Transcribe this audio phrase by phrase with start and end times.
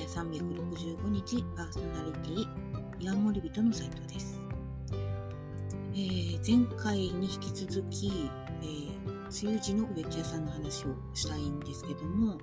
[0.00, 2.46] ケア365日パーソナリティ
[3.00, 4.40] 岩森人の斉藤です、
[5.92, 8.30] えー、前回に引き続き、
[8.62, 12.38] えー、梅雨時の植木屋さんの話をしたいんですけども、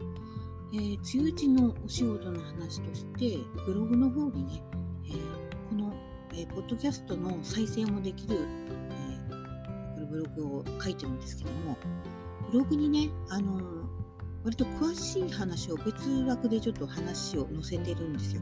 [0.71, 4.63] えー、梅雨時のお仕事の話としてブログの方にね、
[5.09, 5.13] え、
[5.69, 5.93] この、
[6.33, 8.37] えー、ポッドキャストの再生もできる、
[9.99, 11.75] え、ブログを書いてるんですけども
[12.51, 13.86] ブログにね、あの
[14.47, 18.41] 割と詳しい話を別枠でちょっと話を載せてるんですよ。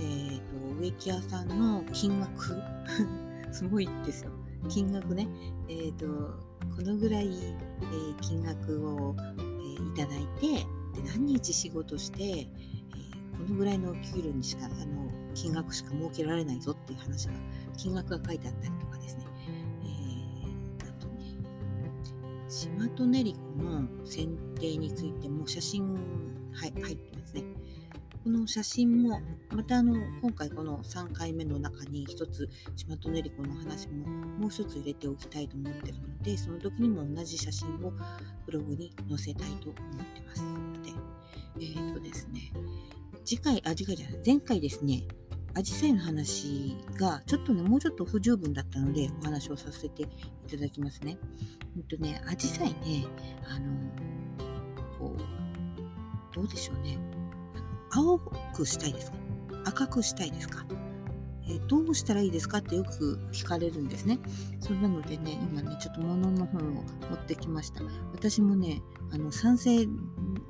[0.00, 2.58] えっ、ー、と、植木屋さんの金額
[3.52, 4.30] すごいですよ。
[4.66, 5.28] 金額ね。
[5.68, 6.06] えっ、ー、と、
[6.74, 10.64] このぐらい、えー、金額を、えー、いただいて、
[10.98, 12.46] で何日仕事して、え
[13.36, 17.34] このぐらいの給料にしか、あの、金額しか設けられないぞっていう話が、
[17.76, 18.83] 金額が書いてあったりと
[22.54, 25.92] 島と練子の選定についても写真、
[26.52, 27.42] はい、入ってますね。
[28.22, 29.20] この写真も、
[29.50, 37.92] またあの、今回この3回目の中に一つ、島と練子の話ももう一つ入れておきたいと思ってるので、その時にも同じ写真を
[38.46, 40.90] ブログに載せたいと思ってますので、
[41.60, 42.52] えっ、ー、とですね、
[43.24, 45.02] 次回、あ、次回じゃない、前回ですね、
[45.56, 50.06] アジサイの話がちょっとね、もうちょっと不十分だったのでお話をさせてい
[50.50, 51.16] ただきますね。
[51.74, 53.06] ほんとね、アジサイね、
[53.48, 53.68] あの、
[54.98, 56.98] こう、どうでしょうね。
[57.92, 59.16] 青くしたいですか？
[59.66, 60.66] 赤くしたいですか？
[61.48, 64.18] えどうしたらいいですかってよく聞かれるんですね。
[64.60, 66.82] それなのでね、今ね、ちょっと物の本を持
[67.14, 67.82] ってきました。
[68.12, 68.82] 私もね、
[69.12, 69.86] あの、賛成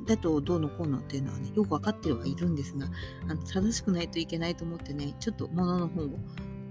[0.06, 2.86] だとどうのこうのっていうのはね、よくわかってはいるんですが、
[3.28, 6.08] あの正しくないといけないと思ってね、ちょっと物の本を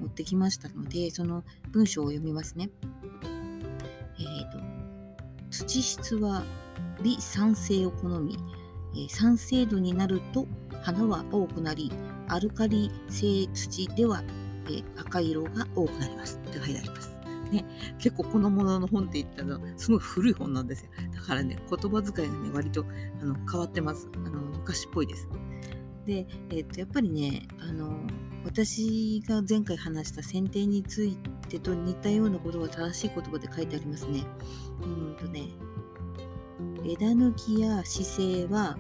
[0.02, 2.70] 持ってきましたので、その文章を読みますね。
[4.20, 4.60] えっ、ー、と、
[5.50, 6.44] 土質は
[7.04, 8.38] 微酸性を好み、
[8.96, 10.48] え、酸性度になると
[10.82, 11.92] 花は多くなり、
[12.28, 14.24] アルカリ性土では、
[14.70, 17.13] え、赤色が多くなりますって書いてあります。
[17.54, 17.66] ね、
[18.00, 20.92] 結構このものの本って言ったらすごい古い本なんですよ。
[21.14, 22.86] だからね、言葉遣いがね、割と
[23.22, 24.10] あの変わってます。
[24.16, 25.28] あの昔っぽいです。
[26.06, 27.96] で、えっ、と、やっぱりね、あの、
[28.44, 34.26] 私が前回話した剪定についてと似たようなことが正しい言葉で書いてありますね。
[34.82, 35.50] うんとね、
[36.84, 38.78] 枝抜きや姿勢は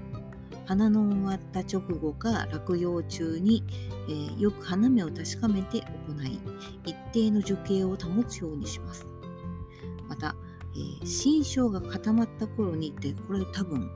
[0.65, 3.63] 花の終わった直後か落葉中に、
[4.07, 6.39] えー、よく花芽を確かめて行い
[6.85, 9.05] 一定の樹形を保つようにします。
[10.07, 10.35] また、
[10.75, 13.89] えー、新章が固まった頃にってこれ多分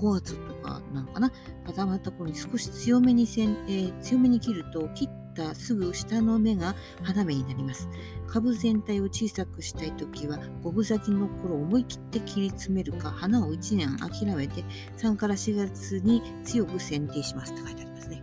[0.00, 1.32] 5月とかなのかな？
[1.66, 7.88] 固まった頃に少し強めにせん、えー、強めに切ると切ったすぐ下の芽が花芽になります。
[8.26, 14.64] 株全体を小さくしたいときは、五分咲きの頃思い切って切り詰めるか、花を1年諦めて、
[14.96, 18.22] 3から4月に強く剪定しますって書いてありますね。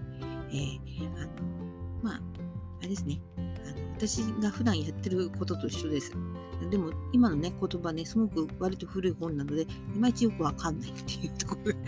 [0.49, 1.29] えー、あの、
[2.01, 2.21] まあ、
[2.79, 3.21] あれですね。
[3.37, 3.41] あ
[3.71, 6.11] の私が普段やってることと一緒です。
[6.69, 11.79] でも今のね言葉ねすごく割と古い本なのでいまいちよくわかんないっていうところが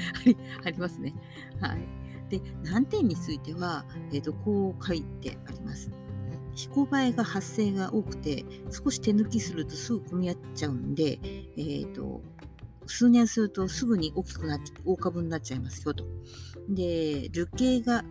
[0.66, 1.14] ありますね。
[1.62, 2.05] はい。
[2.30, 5.92] で、難点については、えーと、こう書いてあります。
[6.56, 11.20] 彦映えが発生が多くて、少し手抜きするとすぐ混み合っちゃうんで、
[11.58, 12.22] えーと、
[12.88, 16.06] 数年するとすぐに大きくなって、大株になっちゃいますよと。
[16.70, 18.04] で、樹形が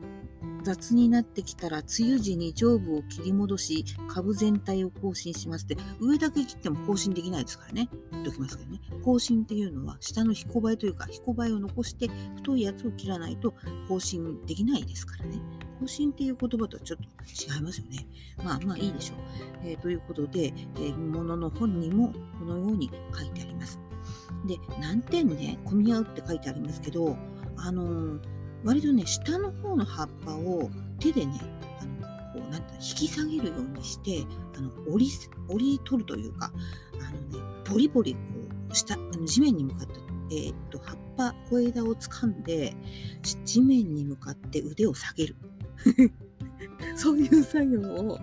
[0.64, 7.88] 雑になってきたら、梅雨時に上部を切り戻し、株全体を更新しますって、上だけ切っても更新できないですからね。
[8.10, 8.80] 言っときますけどね。
[9.04, 13.54] 更新っていうのは、下の彦映えというか、彦映えを残して、太いやつを切らないと
[13.88, 15.38] 更新できないですからね。
[15.80, 17.04] 更新っていう言葉とはちょっと
[17.54, 18.06] 違いますよね。
[18.42, 19.18] まあまあいいでしょう。
[19.64, 23.78] えー、ということで、えー、ものの本にもこのように書いてあります。
[24.46, 27.16] で、難点ね、混み合うって書いてありますけど、
[27.56, 28.33] あのー
[28.64, 31.40] 割とね、下の方の葉っぱを手でね、
[31.80, 34.24] あのこうなんて引き下げるようにして、
[34.56, 35.12] あの折り
[35.48, 36.50] 折り取るというか、
[36.94, 38.18] あのね、ボリボリこ
[38.70, 39.94] う下地面に向かって、
[40.30, 42.74] えー、っと葉っぱ小枝を掴んで
[43.44, 45.36] 地面に向かって腕を下げる。
[46.96, 48.18] そういう作業を、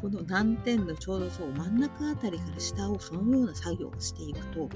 [0.00, 4.68] この難点のちょうどそう真ん中あたりから下をそのような作業をしていくと、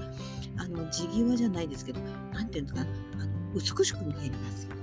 [0.57, 1.99] あの地際じゃないですけど、
[2.33, 4.80] なんていうんですか、あの美しく見えますよ。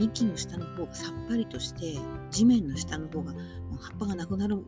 [0.00, 1.98] 幹の下の方がさっぱりとして
[2.30, 3.38] 地面の下の方が葉
[3.94, 4.64] っぱがなくなる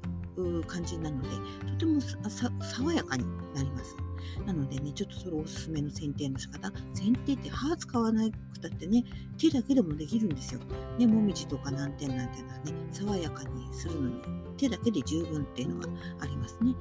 [0.67, 1.29] 感じなので
[1.73, 3.25] とても爽やかに
[3.55, 3.97] なります。
[4.47, 6.73] なのでね、ちょっとそれおすすめの剪定の仕方。
[6.95, 9.05] 剪定って歯使わなくたってね、
[9.39, 10.61] 手だけでもできるんですよ。
[10.99, 15.89] ね、もみじとか難点なんていうのはね、爽やかにするのに手だけで十分っていうのが
[16.21, 16.75] ありますね。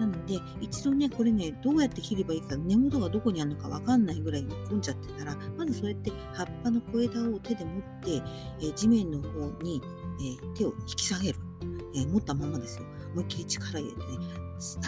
[0.00, 8.22] なので一度ねこれねどうやって切ればいいか根元がどこにあるのか分かんないぐらい煮込んじゃってたらまずそうやって葉っぱの小枝を手で持って、
[8.60, 9.82] えー、地面の方に、
[10.20, 11.38] えー、手を引き下げる、
[11.94, 14.04] えー、持ったままですよ思いっきり力入れてね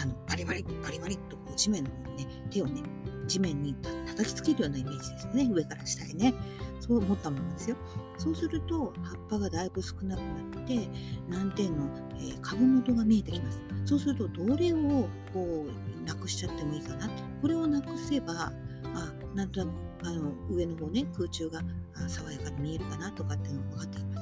[0.01, 2.83] あのバリバリバリバリっとこう地面の方にね手をね
[3.27, 3.75] 地面に
[4.07, 5.49] 叩きつけるようなイメージですよね。
[5.53, 6.33] 上から下へね。
[6.79, 7.75] そう思ったままですよ。
[8.17, 10.89] そうすると葉っぱがだいぶ少なくなって
[11.27, 11.85] 難点の、
[12.15, 13.61] えー、株元が見えてきます。
[13.85, 14.77] そうするとどれを
[15.31, 17.07] こうなくしちゃってもいいかな。
[17.41, 18.51] これをなくせば
[18.95, 21.61] あなんとなくあの上の方ね空中が
[22.07, 24.18] 爽やかに見えるかなとかっていうのが分かってきます。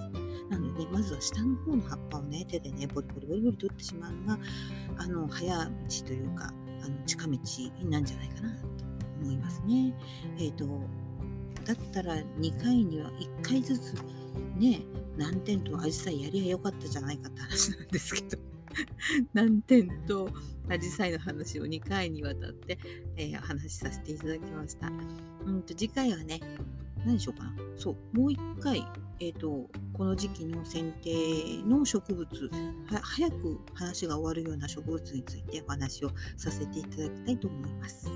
[0.50, 4.40] なので、ね、まずは下の方の葉っぱをね手でねボリボリボリボリ取ってしまうのが
[4.98, 5.72] あの早道
[6.06, 6.54] というか
[6.84, 7.38] あの近道
[7.90, 8.68] なんじゃないかなと
[9.22, 9.94] 思いますね。
[10.38, 10.66] えっ、ー、と
[11.66, 13.96] だったら2回には1回ずつ
[14.58, 14.82] ね
[15.18, 18.38] 難点とアジサイやりゃよかったじゃないかって話なんですけど
[19.34, 20.30] 難点と
[20.70, 22.78] アジサイの話を2回にわたって、
[23.16, 24.92] えー、お話しさせていただきました。
[25.46, 26.40] うんと次回はね
[27.06, 28.86] 何でしょうかなそうもう1回
[29.20, 32.28] えーと、この時期の剪定の植物
[33.02, 38.08] 早く話が終わるような植物についてお話をさせていただきたいと思います。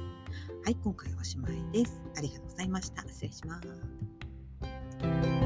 [0.63, 2.03] はい、今回はおしまいです。
[2.15, 3.01] ありがとうございました。
[3.03, 5.40] 失礼します。